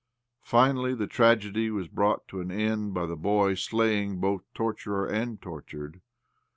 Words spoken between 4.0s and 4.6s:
both